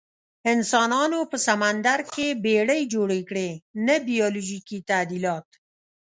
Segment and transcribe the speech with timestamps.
[0.53, 3.49] انسانانو په سمندر کې بیړۍ جوړې کړې،
[3.85, 5.47] نه بیولوژیکي تعدیلات.